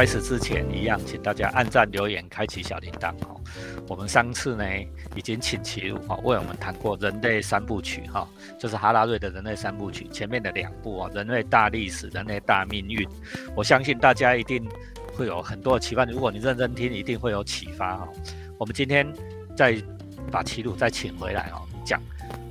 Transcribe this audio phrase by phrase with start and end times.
[0.00, 3.38] 开始之前一样，请大家按赞、留言、开启小铃铛哦。
[3.86, 4.64] 我们上次呢
[5.14, 8.26] 已经请齐鲁哈为我们谈过人类三部曲哈，
[8.58, 13.06] 就是哈拉瑞的人类三部曲前面的两部啊，人类大历史、人类大命运。
[13.54, 14.66] 我相信大家一定
[15.12, 18.08] 会有很多的启发，如果你认真听，一定会有启发哈。
[18.56, 19.06] 我们今天
[19.54, 19.76] 再
[20.32, 22.00] 把齐鲁再请回来哦，讲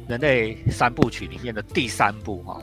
[0.07, 2.61] 人类三部曲里面的第三部哈，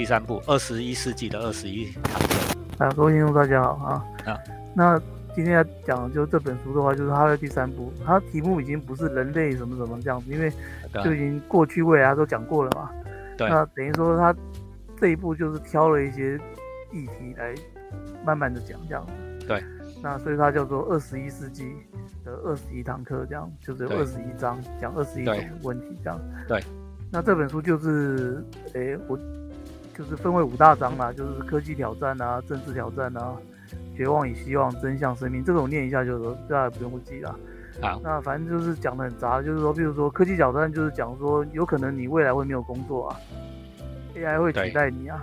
[0.00, 2.82] 第三部二十一世纪的二十一堂课。
[2.82, 4.04] 啊，各位听众大家好啊！
[4.24, 4.40] 啊，
[4.74, 4.98] 那
[5.34, 10.50] 今天要讲就这本书的话，就是它的第三部，它题目已经不是人类什么什么这样子，因为
[11.04, 12.90] 就已经过去未来都讲过了嘛。
[13.36, 13.46] 对。
[13.50, 14.34] 那等于说它
[14.98, 16.40] 这一步就是挑了一些
[16.90, 17.54] 议题来
[18.24, 19.46] 慢慢的讲这样子。
[19.46, 19.62] 对。
[20.02, 21.74] 那所以它叫做二十一世纪
[22.24, 26.18] 的二十一堂课，这样就是有二十一章讲二十一种问题这样。
[26.48, 26.58] 对。
[27.12, 29.18] 那这本书就是，诶，我。
[30.00, 33.36] 就是分为五大章嘛，就是科技挑战啊、政治挑战啊、
[33.94, 35.44] 绝望与希望、真相生命。
[35.44, 37.38] 这个我念一下，就是说大家不用记了。
[37.82, 43.16] 好，那反正就是讲的很杂，就是说，比如说科技挑战，就是讲说有可能你未来会没有工作啊
[44.16, 45.22] ，AI 会取代你啊。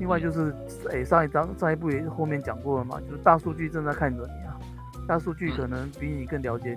[0.00, 0.52] 另外就是，
[0.90, 4.58] 哎，上一章上一部也后面讲过了嘛，就是大数据正在看着你啊，
[5.06, 6.76] 大数据可能比你更了解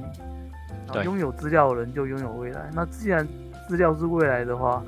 [0.94, 2.70] 你，拥有资料的人就拥有未来。
[2.76, 3.28] 那既然
[3.68, 4.84] 资料是未来的话，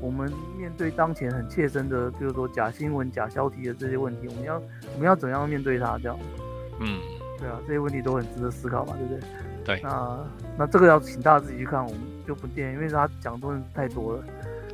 [0.00, 4.56] 我们面对当前很切身的，比如说假新闻、假消息的这些问题，我们要
[4.94, 5.98] 我们要怎样面对它？
[5.98, 6.18] 这样，
[6.80, 6.98] 嗯，
[7.38, 9.76] 对啊，这些问题都很值得思考嘛，对不对？
[9.76, 9.80] 对。
[9.82, 10.18] 那
[10.58, 14.24] 那这个要请大家自己去看，我们就不念，因为他讲的东西太多了，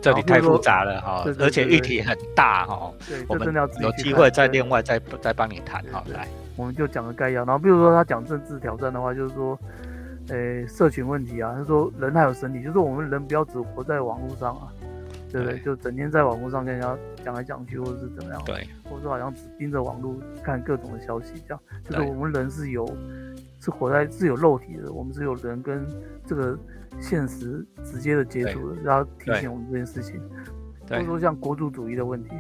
[0.01, 2.93] 这里太复杂了哈，而且议题很大哈。
[3.09, 6.05] 对，我们要有机会再另外再再帮你谈哈。
[6.13, 7.45] 来，我们就讲个概要。
[7.45, 9.59] 然后比如说他讲政治挑战的话，就是说，
[10.29, 14.69] 诶，社群问题啊，他说人还有身体，就是我们人不要只活在网络上啊。
[15.31, 15.59] 对不对？
[15.61, 18.43] 就整天在网络上跟人家讲来讲去，或者是怎么样？
[18.45, 22.87] 对，或者说好像只盯着网络看各种的消息，这样就是我们人是有
[23.61, 25.87] 是活在是有肉体的，我们是有人跟
[26.25, 26.59] 这个
[27.01, 30.21] 现实直接的接触的，然后提醒我们这件事情。
[30.89, 32.31] 或者说像国主主义的问题，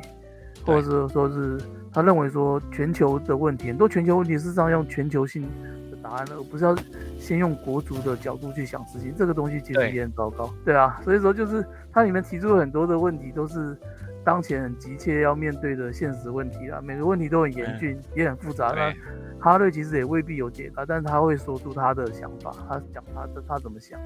[0.66, 1.59] 或者是说是
[1.93, 5.43] 他认为说全球的问题，很多全球问题事实上用全球性
[5.91, 6.77] 的答案而不是要
[7.19, 10.53] 先用国足的角度去想事情，这个东西其实也很糟糕。
[10.65, 11.65] 对啊，所以说就是。
[11.97, 13.75] 它里面提出了很多的问题，都是
[14.22, 16.78] 当前很急切要面对的现实问题啦。
[16.84, 18.71] 每个问题都很严峻，也很复杂。
[18.77, 18.93] 那
[19.41, 23.98] 哈瑞其实也未必有解答，但是他会说出他的想法，他讲他的他怎么想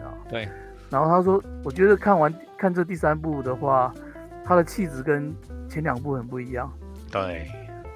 [0.00, 0.08] 啊？
[0.30, 0.48] 对。
[0.88, 3.92] 然后他说，我觉得看完看这第三部的话，
[4.48, 5.34] 他的气质跟
[5.68, 6.72] 前两部很不一样。
[7.12, 7.46] 对。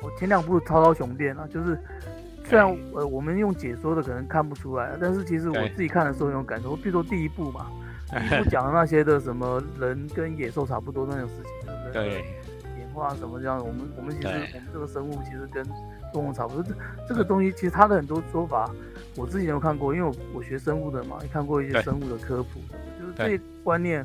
[0.03, 1.79] 我前两部滔滔雄辩啊，就是
[2.45, 6.77] 虽然呃我们用解说的可能看不出来，但是其实我自己看的时候有感受。
[6.77, 7.67] 比如说第一部嘛。
[8.13, 12.11] 不讲那些的什么人跟野兽差不多那种事情，对不对？
[12.11, 12.25] 对，
[12.79, 15.67] 演化什么这样，我们我们其实我们这个生物其实跟
[16.13, 16.63] 动物差不多。
[16.63, 16.75] 这
[17.09, 18.71] 这个东西其实它的很多说法，
[19.17, 22.61] 我之前有看过，因为我我学生物的嘛，也看过一些生物的科普，
[23.01, 24.05] 就是这些观念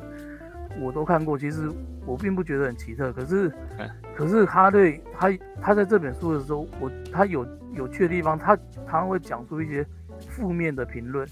[0.80, 1.38] 我都看过。
[1.38, 1.70] 其实
[2.06, 3.52] 我并不觉得很奇特，可是
[4.16, 5.30] 可是他对他
[5.60, 9.84] 他在这本书的时候，我他有有趣的地方，他他会讲出一些
[10.28, 11.28] 负面的评论。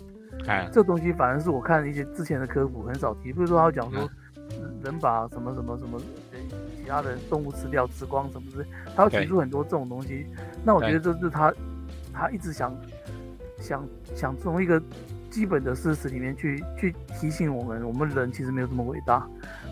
[0.71, 4.09] 这东西反而是我看一些之前的科普很少提，比如说他讲说
[4.85, 6.01] 人把什么什么什么
[6.77, 10.27] 其他的动物吃掉吃光什么之类，他会提出很多这种东西。
[10.63, 11.53] 那我觉得这是他
[12.13, 12.73] 他一直想
[13.59, 14.81] 想想从一个
[15.37, 19.29] 基本的事实里面去去提醒我们，我们人其实没有这么伟大，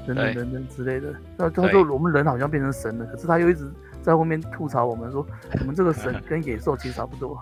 [0.06, 1.10] 等等等等之类的。
[1.38, 5.26] 那他说我们人好像变成神了，可是他又一直在后面吐槽我们说，
[5.60, 7.40] 我们这个神跟野兽其实差不多。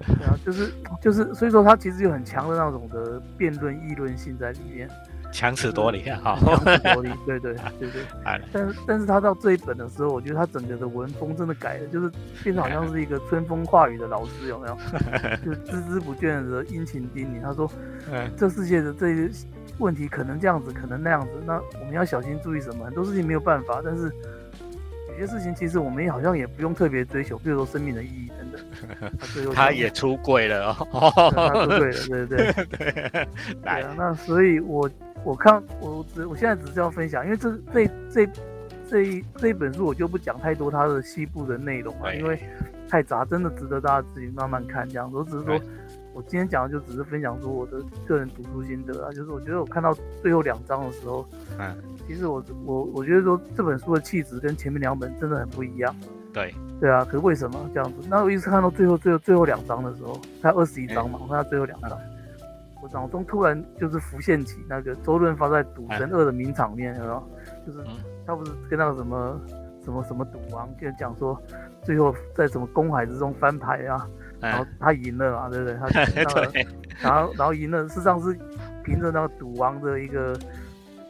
[0.00, 4.86] 对啊，就是就是，所以说他其实有很强的那种的辩论议论性在里面，
[5.32, 8.02] 强词夺理 啊，强词夺理，对对 对对。
[8.52, 12.10] 但是但是他到这一本的时候，我觉得他整个的文风真的改了，就是
[12.44, 14.76] 变得好像是一个春风化雨的老师，有没有？
[15.44, 17.70] 就孜孜不倦的殷勤叮咛，他说，
[18.36, 19.30] 这世界的这些
[19.78, 22.84] 问题可能这样子，可能那样子，那我们要小心注意什么？
[22.84, 24.12] 很多事情没有办法，但是
[25.08, 29.52] 有些事情其实我们也好像也不用特别追求，比如说生命的意义等等。
[29.54, 30.76] 他也出轨了。
[30.92, 32.52] 哦，他出柜了，对对。
[32.52, 33.28] 对，
[33.62, 34.88] 对啊，那所以，我
[35.24, 38.28] 我看我只我现在只是要分享，因为这这这
[38.88, 42.40] 这一这一本书我就不讲太多它的西部的内容了，因为
[42.88, 44.88] 太杂，真的值得大家自己慢慢看。
[44.88, 45.60] 这样，我只是说
[46.12, 51.26] 我今天讲的就只是分享说我的个人读书心得啊，就是我觉得我看到最后两章的时候，
[51.58, 51.74] 嗯，
[52.06, 55.94] 其实我我我觉得说这本书的气质跟前面两本真的很不一样。
[56.32, 58.08] 对对啊，可是为什么这样子？
[58.08, 61.90] 那我一直看到最后最后最后两章的时候，才二十一章嘛，我看到最后两章，
[62.82, 67.30] 我脑中突然就是浮现起那个周润发在《赌神二》的名场面，有没有？
[67.64, 67.78] 就是
[68.26, 69.40] 他不是跟那个什么
[69.84, 71.40] 什么什么赌王，就讲说
[71.82, 74.06] 最后在什么公海之中翻牌啊，
[74.40, 75.76] 然后他赢了嘛，对不对？
[75.76, 75.86] 他
[76.50, 76.66] 对，
[77.00, 78.36] 然后然后赢了，事实上是
[78.82, 80.36] 凭着那个赌王的一个。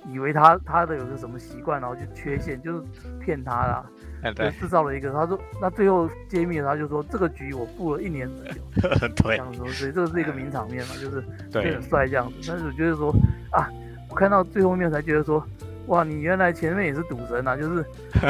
[0.09, 2.83] 以为他他的有个什么习惯，然后就缺陷，就是
[3.21, 3.87] 骗他啦，
[4.37, 5.11] 对，制造了一个。
[5.13, 8.61] 他说，那最后揭秘了，他就说这个局我布了一年之久，
[9.23, 11.75] 对，这样说，所以这个是一个名场面嘛，就是对。
[11.75, 12.35] 很帅这样子。
[12.47, 13.13] 但是我觉得说
[13.51, 13.69] 啊，
[14.09, 15.45] 我看到最后面才觉得说，
[15.89, 17.85] 哇，你原来前面也是赌神啊，就是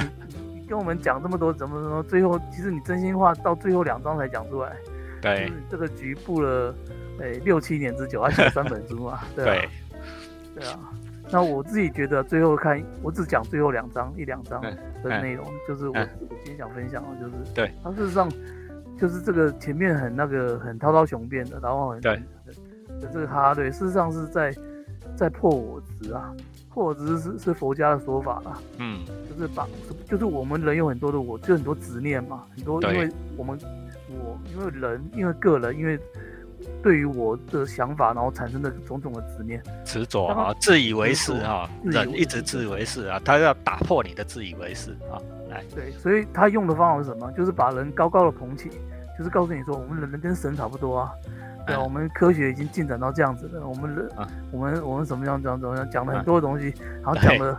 [0.69, 4.75] 跟我们讲这么多怎么怎么，最后其实你真心话到最后两章才讲出来，
[5.21, 6.75] 对，就是这个局布了
[7.19, 9.65] 诶六七年之久，而且三本书嘛，对啊，
[10.55, 10.79] 对啊。
[11.33, 14.61] 那我自己觉得，最后看我只讲最后两章一两章
[15.03, 18.31] 的内容，就是我我今天想分享的，就是对它事实上
[19.01, 22.17] 就是这个前面很那个很滔滔雄辩的，然后很对
[23.01, 24.55] 的这个哈对，事实上是在
[25.17, 26.35] 在破我执啊，
[26.69, 29.67] 破我执是是佛家的说法啦，嗯，就是把
[30.07, 33.09] 就是我们人有很多的我，就很多执念嘛，很多因为
[33.39, 33.59] 我们
[34.11, 35.99] 我因为人因为个人因为。
[36.83, 45.21] 对于我的想法，然后产生的种种的执念、执着啊，自以为是啊，人一直自以为是啊，他要打破你的自以为是啊，
[45.51, 47.31] 来，对，所以他用的方法是什么？
[47.33, 48.71] 就是把人高高的捧起，
[49.19, 51.13] 就是告诉你说，我们人跟神差不多啊，
[51.67, 54.09] 对啊，我们科学已经进展到这样子了，我们人，
[54.51, 57.59] 我们我们怎么样怎么样，讲了很多东西，然后讲了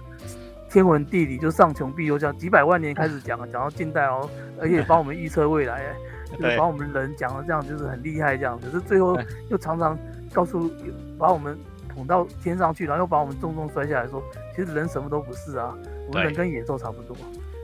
[0.69, 4.29] 天文地理，就上穷碧落下，几百万年开始讲，讲到近代哦，
[4.59, 5.95] 而且帮我们预测未来。
[6.37, 9.17] 就是把我们人讲的这样，就是很厉害这样，可是最后
[9.49, 9.97] 又常常
[10.33, 10.71] 告诉
[11.17, 11.57] 把我们
[11.93, 14.21] 捧到天上去，然后又把我们重重摔下来说，
[14.55, 15.73] 其实人什么都不是啊，
[16.07, 17.15] 我们人跟野兽差不多。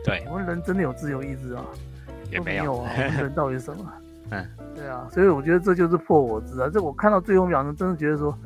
[0.06, 1.66] 对，我们人真的有自由意志啊？
[2.32, 3.86] 也没有啊，我们 人到底是什么？
[4.32, 4.46] 嗯，
[4.76, 6.70] 对啊，所以我觉得这就是破我执啊。
[6.72, 8.38] 这我看到最后秒钟，真的觉得说，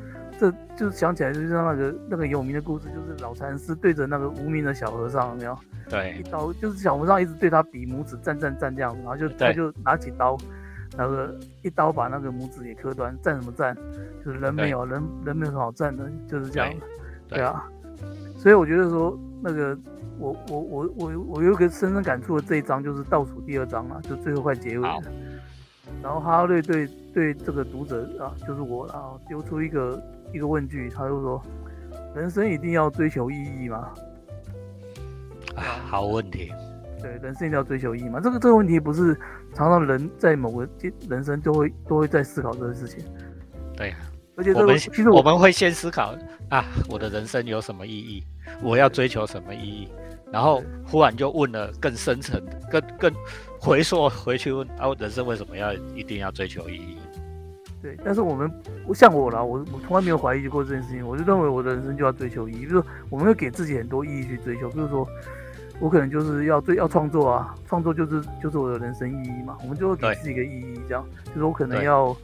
[0.44, 5.58] 这就是想起来就是那个那个有名的故事，就是老禅师对着那个无名的小和尚，有没有？
[5.90, 10.36] 对，一刀就是小和尚一直对他比拇指，赞赞赞这样子，然后就他就拿起刀，
[10.98, 13.74] 那个一刀把那个拇指给磕断，赞什么赞？
[14.26, 16.74] 就是人没有，人人没有什么好赞的，就是这样
[17.30, 17.64] 对啊，
[18.38, 19.78] 所以我觉得说那个
[20.20, 25.02] 我我我我我有个深深感触的这一章就是倒数第二章啊，就最后快结尾了。
[26.04, 30.04] 然后哈瑞对对这个读者啊，就是我啊，丢出一个
[30.34, 31.42] 一个问句，他就说：
[32.14, 33.90] 人生一定要追求意义吗？
[35.56, 36.52] 啊，好问题。
[37.02, 38.20] 对，人生一定要追求意义吗？
[38.22, 39.16] 这个这个问题不是
[39.56, 40.68] 常常人在某个
[41.10, 43.00] 人生都会都会在思考这个事情。
[43.78, 43.96] 对呀，
[44.36, 46.14] 而且这个其实我们会先思考
[46.50, 48.24] 啊，我的人生有什么意义？
[48.62, 49.90] 我要追求什么意义？
[50.32, 53.14] 然后忽然就问了更深层、更更
[53.64, 56.98] 回溯回去问啊，人生为什么要一定要追求意义？
[57.82, 58.52] 对，但是我们
[58.94, 65.08] 像我啦，我我从来没有怀疑过这件事情，我就认为我的人生就要追求意义，比如说我们会给自己很多意义去追求，比如说。
[65.80, 69.58] 我可能就是要追要创作啊，创作就是就是我的人生意义嘛。
[69.64, 72.16] 我们就会给自己一个意义，这样就是我可能要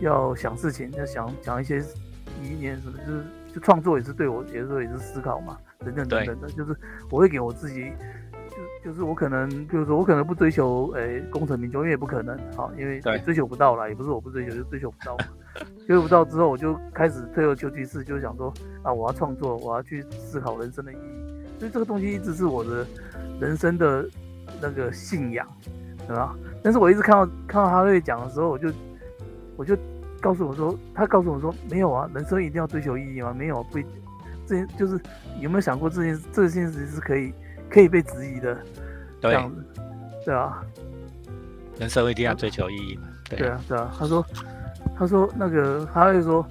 [0.00, 1.80] 要想事情，要想想一些
[2.42, 6.48] 理念什么，就是就创作也是对我，有时候也是思考嘛，等等等等的。
[6.52, 6.74] 就是
[7.10, 7.92] 我会给我自己，
[8.84, 15.24] 就就是我可能，比如说我可能不追求诶功成名就，因为也不可能好，因为追求不到啦，也不是我不追求，就追求不到嘛。
[15.86, 21.58] 追求不到之后，我就开始退而求其次，就是想说啊，我要创作，我要去思考人生的意义。
[21.58, 22.86] 所以这个东西一直是我的
[23.40, 24.08] 人生的
[24.60, 25.46] 那个信仰，
[26.06, 26.34] 对吧？
[26.62, 28.70] 但是我一直看到看到哈瑞讲的时候，我就
[29.56, 29.76] 我就
[30.20, 33.34] 告诉我说，他告诉我说，没有啊，人生一定要追求意义吗？
[33.36, 33.78] 没有，不，
[34.46, 35.00] 这件就是
[35.40, 37.32] 有没有想过这件这件事情是可以
[37.70, 38.56] 可以被质疑的，
[39.20, 39.64] 这样子，
[40.24, 40.62] 对啊，
[41.78, 43.08] 人生一定要追求意义嘛？
[43.28, 43.94] 对啊，对啊。
[43.98, 44.26] 他说
[44.96, 46.46] 他说那个他会说。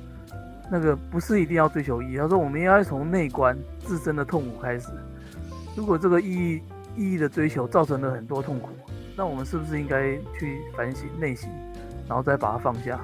[0.69, 2.17] 那个不是一定要追求意义。
[2.17, 4.89] 他说，我们应该从内观自身的痛苦开始。
[5.77, 6.61] 如果这个意义
[6.97, 8.67] 意义的追求造成了很多痛苦，
[9.15, 11.49] 那我们是不是应该去反省内心，
[12.05, 12.99] 然后再把它放下？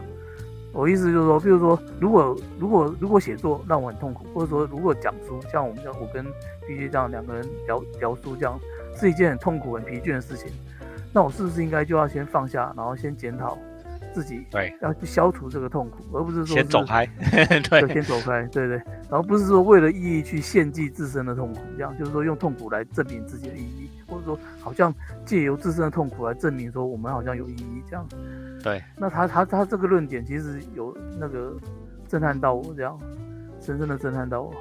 [0.73, 6.25] 我意思就是说，比如说，如果如果如果写作让我很痛苦，或者说如果讲书，像我们像我跟
[6.67, 8.59] B J 这样两个人聊聊书这样，
[8.95, 10.51] 是一件很痛苦、很疲倦的事情，
[11.13, 13.57] 那我是不是应该就要先放下，然后先检讨？
[14.13, 17.03] 自己对要去消除这个痛苦，而不是说先走开，
[17.67, 18.77] 对，先走开，对对。
[19.09, 23.82] 然后不是说为了意义去献祭自身的痛苦，这样就是说用痛苦来证明自己的意义，
[24.13, 24.93] 或者说好像
[25.25, 28.07] 借由自身的痛苦来证明说我们好像有意义这样。
[28.63, 28.81] 对。
[28.97, 31.55] 那他他他这个论点其实有那个
[32.07, 32.99] 震撼到我，这样
[33.59, 34.53] 深深的震撼到我。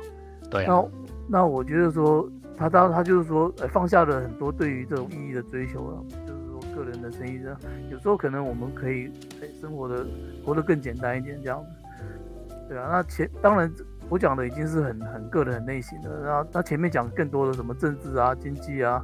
[0.50, 0.66] 对。
[0.66, 0.84] 那
[1.28, 7.58] 那我觉得说他当他就是说放下了很多对于这种意义的追求啊，就是说个人的生意这样，
[7.90, 9.12] 有时候可能我们可以。
[9.60, 10.04] 生活的
[10.44, 12.88] 活得更简单一点，这样子，对啊。
[12.90, 13.72] 那前当然
[14.08, 16.20] 我讲的已经是很很个人、很内心的。
[16.20, 19.00] 然后他前面讲更多的什么政治啊、经济啊，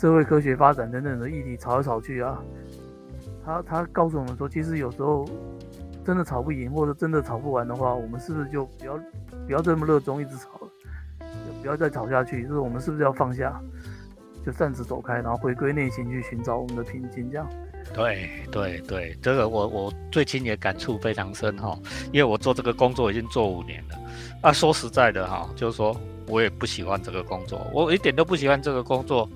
[0.00, 2.38] 社会科学发展等等的议题吵来吵去啊，
[3.44, 5.28] 他他告诉我们说，其实有时候
[6.04, 8.96] 真的吵不赢，或者真的吵不完的话，我们是不是就不要
[9.44, 10.68] 不要这么热衷一直吵了，
[11.18, 13.60] 就不要再吵下去，就是我们是不是要放下，
[14.46, 17.48] 就暂时走开，然后回归内心去寻找我们的平静，这样。
[17.92, 21.76] 对对对，这个我我最近也感触非常深哈，
[22.12, 23.98] 因为我做这个工作已经做五年了。
[24.42, 25.96] 啊，说实在的哈，就是说
[26.28, 29.28] 我也不喜欢这个工作，我一点都不喜欢这个工作。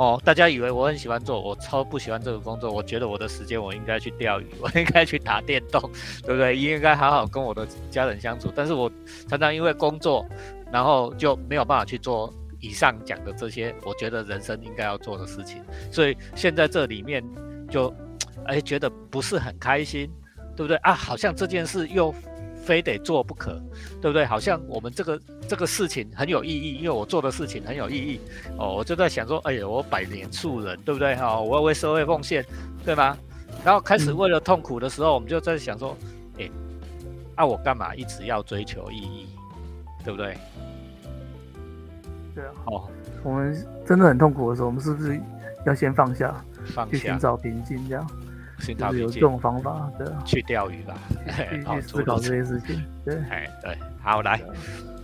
[0.00, 2.70] 哦，大家以为我很喜欢做，我超不喜欢这个工作。
[2.70, 5.78] 我觉得我的时间我应该去钓鱼， 我应该去打电动，
[6.24, 6.56] 对不对？
[6.56, 8.50] 应该好好跟我的家人相处。
[8.56, 8.90] 但是我
[9.28, 10.26] 常常因为工作，
[10.72, 15.62] 然后就没有办法去做以上讲的这些，我觉得人生应该要做的事情。
[15.92, 17.22] 所以现在这里面。
[17.70, 17.94] 就，
[18.46, 20.10] 哎，觉得不是很开心，
[20.56, 20.92] 对不对啊？
[20.92, 22.12] 好像这件事又
[22.56, 23.62] 非得做不可，
[24.02, 24.24] 对不对？
[24.24, 25.16] 好像我们这个
[25.50, 28.20] 这个事情很有意义，因为我做的事情很有意义
[28.56, 28.72] 哦。
[28.72, 31.16] 我就在想说，哎呀，我百年树人，对不对？
[31.16, 32.46] 哈，我要为社会奉献，
[32.84, 33.18] 对吗？
[33.64, 35.96] 然后开始为了痛苦的时候，我们就在想说，
[36.38, 36.48] 哎，
[37.34, 39.26] 啊，我干嘛一直要追求意义，
[40.04, 40.38] 对不对？
[42.32, 42.52] 对啊。
[42.66, 42.88] 哦，
[43.24, 45.20] 我们真的很痛苦的时候，我们是不是
[45.66, 46.32] 要先放下？
[46.92, 48.06] 去寻找平静，这样，
[48.78, 50.94] 就是有这种方法，对，去钓鱼吧，
[51.26, 54.40] 去 去思考这些事情，对，哎，对，好来，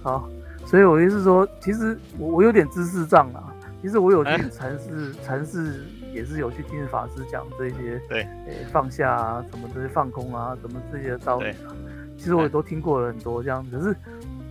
[0.06, 0.28] 好，
[0.64, 5.82] 所以我意思是说，其实我我有点知识障啊，其实我有去禅师， 禅师
[6.14, 11.74] 也是有去听法师讲这些，对，诶，放下啊，什么这些放空啊，什么这些道理啊，
[12.16, 13.96] 其实我也都听过了很多这样，可是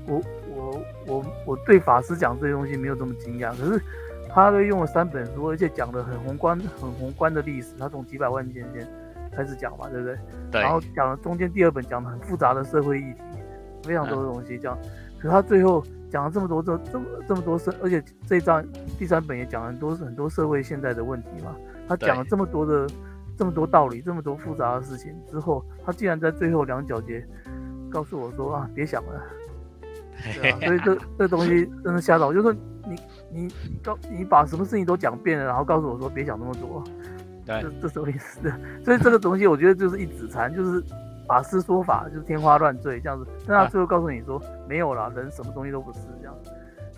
[0.05, 0.21] 我
[0.53, 3.81] 我我我对法师讲这些东西没有这么惊讶，可是。
[4.27, 7.69] 他都用了三本书，而且讲的很宏观、很宏观的历史。
[7.79, 8.85] 他从几百万年前
[9.33, 10.17] 开始讲嘛，对不对？
[10.51, 10.61] 对。
[10.61, 13.21] 然后讲了中间第二本讲的很复杂的社会议题，
[13.83, 14.77] 非常多的东西讲。
[15.25, 18.63] 可他最后讲了这么多这这么这么多社，而且这一章
[18.97, 21.55] 第三本也讲了很多很多社会现在的问题嘛。
[21.87, 22.87] 他讲了这么多的
[23.37, 27.25] 这么多道理，这么多复杂的事情之后，他竟然在最后两角节
[27.89, 29.21] 告诉我说啊，别想了。
[30.41, 32.95] 对啊，所以这这东西真的吓到我，就说你。
[33.31, 33.51] 你你
[33.83, 36.81] 告你把什么事情都讲遍了，然后告诉我说别想那么多，
[37.45, 38.39] 对，这这什么意思？
[38.81, 40.81] 所以这个东西我觉得就是一指禅，就是
[41.27, 43.25] 法师说法，就是天花乱坠这样子。
[43.47, 46.35] 但他最后告诉你说没有啦，人什么东西都不是这样。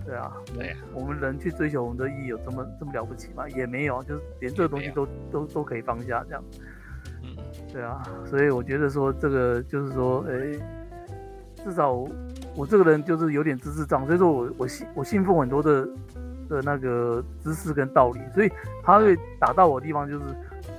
[0.05, 3.47] 对啊，对啊，我们人去追求我们的意义有这么这么了不起吗？
[3.49, 6.43] 也没有，就是连这个东西都都都可以放下这样。
[7.23, 7.35] 嗯，
[7.73, 10.35] 对啊，所以我觉得说这个就是说，哎，
[11.63, 11.91] 至少
[12.55, 15.87] 我这个人就是有点知识障，所以说我我信我信奉很多的。
[16.49, 18.49] 的那个知识跟道理，所以
[18.81, 20.23] 他会打到我的地方，就是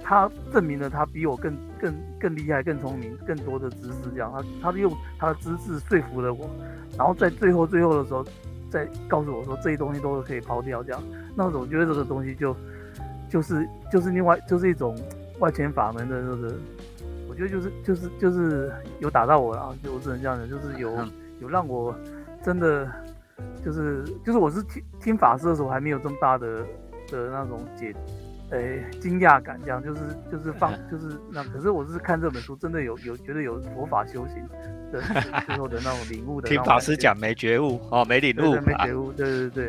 [0.09, 6.49] 他证明了他比我更更更厉害、更聪明、更多的知识，这样他他用他的知识说服了我，
[6.97, 8.25] 然后在最后最后的时候
[8.71, 11.03] 再告诉我说这些东西都是可以抛掉，这样，
[11.37, 12.57] 那我觉得这个东西就
[13.29, 14.97] 就是就是另外就是一种
[15.41, 16.59] 外潜法门的就是，
[17.29, 20.91] 我觉得就是就是就是有打到我了，就我只能这样子，就是有
[21.41, 21.95] 有让我
[22.43, 22.91] 真的。
[23.65, 26.57] 就是就是，我是听听法师的时候还没有这么大的
[27.09, 27.95] 的那种解，
[28.51, 30.01] 诶惊讶感，这样就是
[30.31, 34.37] 就是放就是那，可是我是看这本书，真的有有觉得有佛法修行
[34.93, 35.01] 的
[35.47, 36.49] 最后的那种领悟的。
[36.51, 39.69] 听法师讲没觉悟哦，没领悟，没觉悟，对对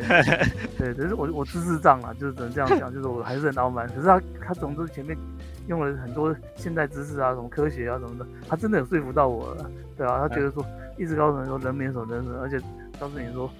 [0.78, 3.86] 对，可 是我我知识障啊，就是只能这样讲，就是我还是很傲慢。
[3.88, 5.16] 可是他他总之前面
[5.68, 10.64] 用了很多现代知识啊，什么科学啊什么的，他真的有说服到我了，对啊，他觉得说
[10.96, 12.58] 一直告诉你说人没什么人生，而且。
[12.98, 13.50] 告诉你说，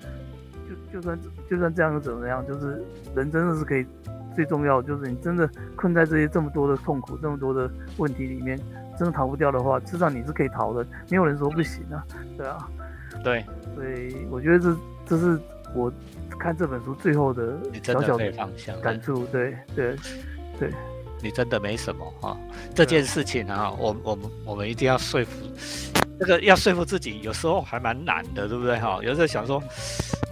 [0.92, 2.46] 就就算就算这样又怎么样？
[2.46, 2.84] 就是
[3.16, 3.86] 人真的是可以，
[4.34, 8.58] 最重要就是你真的困在这些这么多的痛苦、这么多的问题里面，
[8.98, 10.86] 真的逃不掉的话，至少你是可以逃的。
[11.08, 12.04] 没有人说不行啊，
[12.36, 12.68] 对啊，
[13.24, 13.44] 对，
[13.74, 15.40] 所以我觉得这这是
[15.74, 15.92] 我
[16.38, 18.32] 看这本书最后的小小的
[18.82, 19.24] 感触。
[19.26, 19.96] 对对
[20.58, 20.70] 对，
[21.22, 22.36] 你真的没什么哈，
[22.74, 25.46] 这件事情啊，我我们我们一定要说服。
[26.18, 28.98] 这个要说服自己，有时候还蛮难的，对不对哈？
[29.02, 29.58] 有时候想说，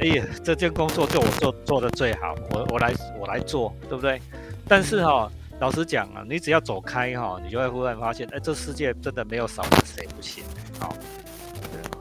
[0.00, 4.20] 哎呀，这件工作就我做做的最好，我我来我来做，对不对？
[4.68, 10.44] 但是哈，老实讲啊，你只要走开哈，你就会忽然发现，哎，这世界真的没有少了谁不行，
[10.78, 10.94] 好，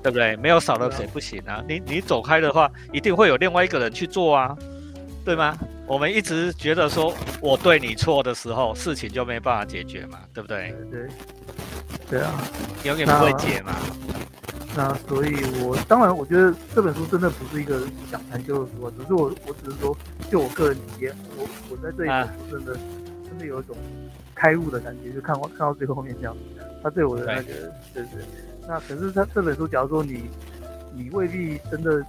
[0.04, 0.36] 对不对？
[0.38, 1.64] 没有少了谁不行啊？
[1.68, 4.56] 你你走开的话，一定会有另外一个人去做啊，
[5.26, 5.58] 对吗？
[5.88, 10.76] 我们一直觉得说我对你错的时候，事情就没办法解决嘛，对不对？
[10.92, 11.08] 对。
[12.10, 12.32] 对啊，
[12.84, 13.76] 永远不会解嘛。
[14.78, 17.82] 那所以，我当然我觉得这本书真的不是一个
[18.12, 19.98] 讲禅修的书啊，只是我我只是说，
[20.30, 22.78] 就我个人体验，我我在这一本书真的
[23.26, 23.76] 真的有一种
[24.36, 26.38] 开悟的感觉，就看看到最后面这样，
[26.84, 28.24] 他对我的那个，对对。
[28.68, 30.30] 那可是他这本书，假如说你
[30.94, 32.06] 你未必真的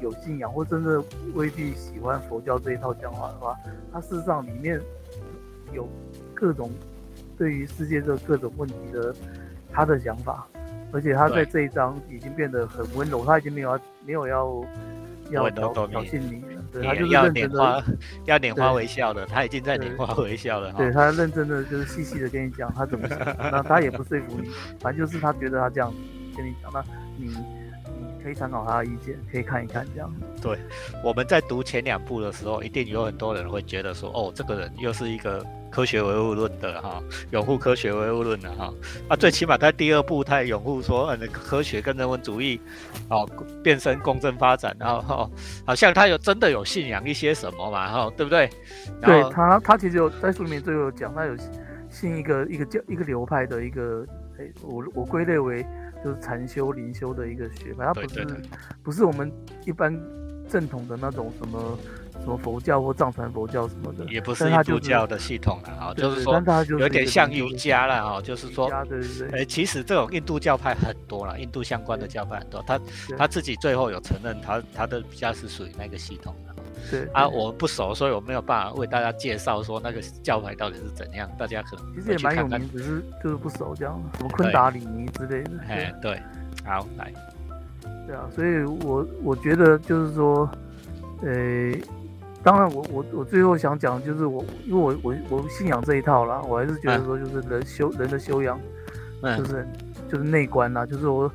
[0.00, 1.02] 有信仰或真的
[1.34, 3.58] 未必喜欢佛教这一套讲法的话，
[3.92, 4.80] 它事实上里面
[5.72, 5.88] 有
[6.32, 6.70] 各种
[7.36, 9.12] 对于世界这各种问题的
[9.72, 10.46] 他的想法，
[10.92, 14.64] 而且他在这一章已经变得很温柔，他已经没有要没有要
[15.30, 17.84] 要挑挑衅你了，对他就是认真的
[18.26, 25.92] 要拈花微笑的，他已经在拈花微笑了，对他认真的就是细细的跟你讲他怎么想，那他也不说服你，反正就是他觉得他这样
[26.36, 26.84] 跟你讲，那
[27.16, 27.36] 你。
[28.24, 30.08] 可以参考他的意见，可以看一看这样。
[30.40, 30.56] 对，
[31.02, 38.72] 我们在读前两部的时候，一定有很多人会觉得说，哦，这个人又是一个科学唯物论的哈，拥护科学唯物论的哈。
[39.08, 42.60] 啊，最起码在第二步，他也拥护说，嗯，那个科学跟人文主义，
[43.08, 43.28] 哦，
[43.62, 45.30] 变身共振发展，然后哈，
[45.66, 48.50] 好像他有真的有信仰一些什么嘛，哈，对不对？
[49.00, 51.34] 对他，他其实有在书里面最后讲，他有
[51.88, 54.06] 信一个一个教一个流派的一个，
[54.38, 55.64] 哎，我我归类为。
[56.04, 58.26] 就是禅修、灵修的一个学派，他不是
[58.82, 59.32] 不是我们
[59.64, 59.96] 一般
[60.48, 61.78] 正统的那种什么
[62.20, 66.40] 什么佛教或藏传佛教什么的，也不是印度教的系统了啊，就是说
[66.78, 72.80] 有点像瑜伽了哈，就是说，对对对，其实这种印度教派很多了，印度相关的教派很多，他
[73.16, 76.52] 他自己最后有承认他他的比较是属于那个系统的。
[76.90, 81.30] 对啊，我们不熟，所以我没有办法为大家介绍说那个教派到底是怎样。
[81.38, 85.50] 大家可能其实也蛮有名，只是就是不熟这样，什么昆达里尼之类的。
[85.68, 86.20] 哎，对，
[86.64, 87.12] 好来。
[88.04, 90.50] 对啊，所以我我觉得就是说，
[91.22, 91.72] 呃，
[92.42, 98.60] 当然我我我最后想讲就是我，因为我我我信仰这一套啦，我还是觉得说就是人修人的修养，
[99.36, 99.66] 就是
[100.08, 101.30] 就是内观啦，就是我。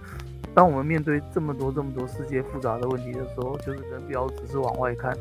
[0.56, 5.16] 当我们面对这么多这么多世界复杂的问题的时候，就是人不要只是往外看，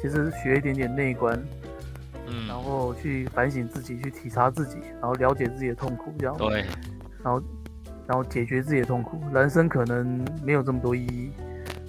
[0.00, 1.36] 其实学一点点内观，
[2.28, 6.64] 嗯，然后去反省自己，去体察自己，然后了解自己的痛苦，这样对，
[7.20, 7.42] 然后
[8.06, 9.20] 然后解决自己的痛苦。
[9.34, 11.32] 人生可能没有这么多意义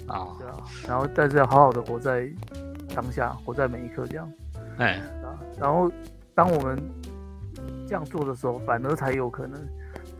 [0.08, 0.56] 啊，对啊，
[0.88, 2.28] 然后但是要好好的活在
[2.94, 4.32] 当下，活在每一刻，这样，
[4.78, 5.90] 哎，啊，然后
[6.34, 6.78] 当我们
[7.86, 9.60] 这样做的时候，反而才有可能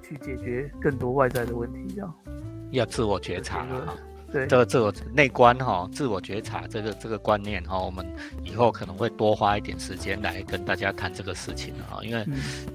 [0.03, 2.15] 去解决更多外在的问题，这样。
[2.71, 3.95] 要自我觉察哈，
[4.33, 8.07] 对，这个自我内观哈，自我觉察这个这个观念哈，我们
[8.43, 12.27] 以后可能会多花一点时间来跟大家谈这个事情哈，因为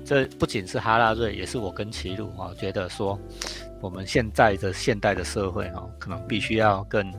[0.05, 3.19] 这不仅是哈拉瑞，也是我跟齐鲁哈，觉得说
[3.81, 7.11] 我们现在的现代的社会哈，可能必须要跟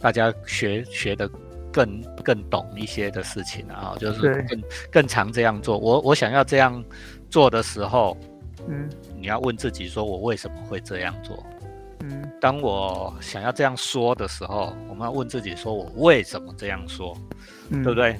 [0.00, 1.30] 大家学学的
[1.74, 5.76] 更更懂一些的事情啊，就是更更常这样做。
[5.76, 6.82] 我我想要这样
[7.28, 8.16] 做的时候，
[8.68, 11.44] 嗯，你要问自己说，我为什么会这样做？
[12.06, 17.16] 嗯当我想要这样说的时候，我们要问自己：说我为什么这样说，
[17.70, 18.16] 对不对？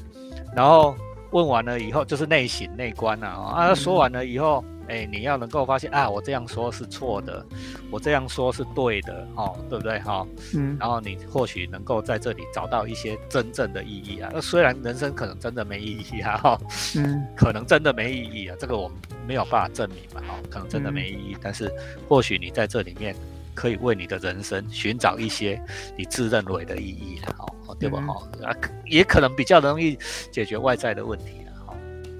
[0.56, 0.96] 然后
[1.34, 3.28] 问完了以后，就是内省内观啊。
[3.28, 7.44] 啊，说完了以后，哎，你要能够发现啊，我这样说是错的，
[7.90, 9.98] 我这样说是对的，哦，对不对？
[9.98, 10.76] 哈，嗯。
[10.78, 14.30] 然后你或许能够在这里找到一些真正的意义啊。
[14.32, 16.58] 那虽然人生可能真的没意义啊，哈，
[16.96, 18.56] 嗯，可能真的没意义啊。
[18.60, 21.36] 这个我们没有办法证明嘛，哈，可能真的没意义。
[21.42, 21.68] 但是
[22.08, 23.12] 或许你在这里面。
[23.54, 25.60] 可以为你的人生寻找一些
[25.96, 27.34] 你自认为的意义了，
[27.66, 28.00] 哦，对吧？
[28.02, 28.14] 哈，
[28.44, 28.52] 啊，
[28.86, 29.98] 也可能比较容易
[30.30, 31.74] 解决外在的问题了，哈。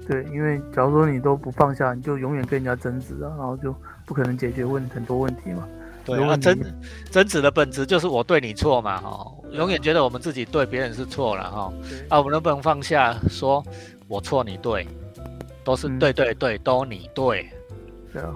[0.07, 5.67] 对，因为假如说你都不放下，你就永远跟人家争执啊，然后就不可能解决问很多问题嘛。
[6.05, 6.57] 对啊，争
[7.09, 11.73] 争执的本质就是我对你错嘛，哈，永远觉得我们自己对，别人是错了，哈。
[12.09, 13.63] 啊，我们能不能放下，说
[14.07, 14.87] 我错你对，
[15.63, 17.49] 都是对对对，都你对。
[18.13, 18.33] 对啊。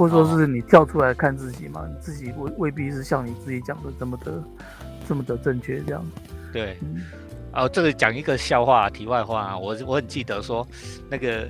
[0.00, 1.86] 或者说是你跳出来看自己嘛？
[1.86, 4.42] 你自己未未必是像你自己讲的这么的
[5.06, 6.02] 这么的正确这样。
[6.54, 6.78] 对，
[7.52, 10.66] 哦，这个讲一个笑话，题外话，我我很记得说，
[11.10, 11.46] 那个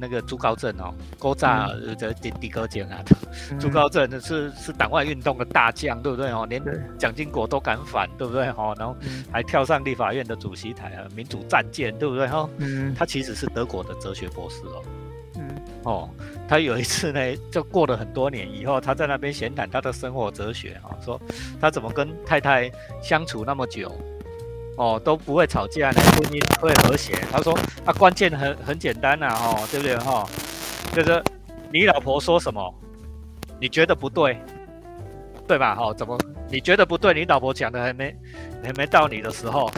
[0.00, 2.98] 那个朱高正哦，勾炸这第第哥讲啊，
[3.60, 6.44] 朱高正是是党外运动的大将，对不对哦？
[6.50, 6.60] 连
[6.98, 8.74] 蒋经国都敢反，对不对哦？
[8.80, 8.96] 然后
[9.30, 12.50] 还跳上立法院的主席台啊，民主战舰，对不对哈？
[12.56, 14.82] 嗯，他其实是德国的哲学博士哦。
[15.36, 15.48] 嗯，
[15.84, 16.10] 哦。
[16.48, 21.20] 他有一次呢， 就过了很多年以后，他在那边闲谈他的生活哲学啊，说
[21.60, 22.70] 他怎么跟太太
[23.02, 23.90] 相处那么久，
[24.76, 27.14] 哦都不会吵架呢，婚姻会和谐。
[27.32, 30.24] 他说，他关键很很简单呐，哦，对不对哈？
[30.94, 31.22] 就是
[31.72, 32.74] 你老婆说什么，
[33.60, 34.38] 你觉得不对，
[35.48, 35.74] 对吧？
[35.74, 36.16] 哈，怎么
[36.48, 37.12] 你觉得不对？
[37.12, 38.14] 你老婆讲的还没
[38.62, 39.70] 还没到你的时候，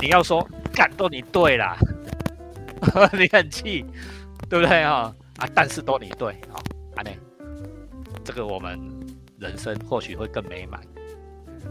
[0.00, 1.76] 你要说感动你对啦，
[3.16, 3.86] 你很气，
[4.50, 5.14] 对不对哈？
[5.38, 5.48] 啊！
[5.54, 6.62] 但是都你对，好，
[6.96, 7.18] 阿内，
[8.24, 8.78] 这个我们
[9.38, 10.80] 人生或许会更美满，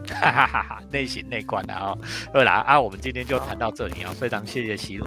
[0.08, 1.98] 哈哈哈哈内省内观的啊。
[2.34, 5.06] 二来啊，我们今天就谈到这里啊，非常谢谢西路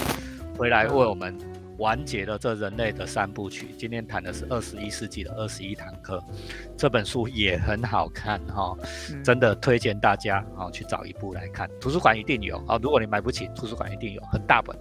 [0.56, 1.36] 回来为我们
[1.78, 3.74] 完结了这人类的三部曲。
[3.76, 6.18] 今天谈的是二十一世纪的二十一堂课，
[6.78, 8.74] 这本书也很好看哈，
[9.22, 11.68] 真的推荐大家啊去找一部来看。
[11.78, 14.74] 图书馆一定有啊，如果你买不起，图书馆一定有，很大本，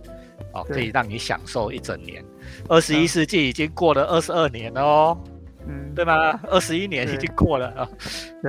[0.53, 2.23] 哦，可以让你享受一整年。
[2.69, 5.17] 二十一世纪已经过了二十二年了哦。
[5.67, 6.39] 嗯，对吗？
[6.43, 7.89] 二十一年已经过了啊，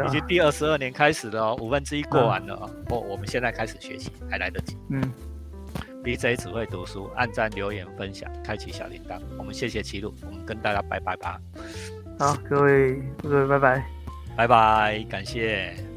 [0.07, 2.71] 已经第二十二年开始了哦，五分之一过完了哦。
[2.87, 4.77] 不，我们现在开始学习还来得及。
[4.91, 5.03] 嗯
[6.05, 9.19] ，BJ 只会读书，按赞、留言、分享，开启小铃铛。
[9.39, 11.41] 我们谢谢齐鲁，我们跟大家拜拜吧。
[12.19, 13.87] 好，各位各位拜拜，
[14.37, 15.96] 拜拜，感谢。